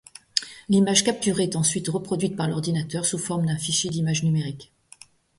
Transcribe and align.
L’image 0.67 1.03
capturée 1.03 1.43
est 1.43 1.55
ensuite 1.55 1.87
reproduite 1.87 2.35
par 2.35 2.47
l’ordinateur 2.47 3.05
sous 3.05 3.19
forme 3.19 3.45
d’un 3.45 3.57
fichier 3.59 3.91
d’image 3.91 4.23
numérique. 4.23 4.73